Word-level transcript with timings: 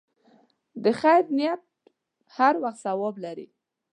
د 0.83 0.85
خیر 0.99 1.23
نیت 1.37 1.61
هر 2.35 2.53
وخت 2.63 2.79
ثواب 2.85 3.15
لري. 3.25 3.47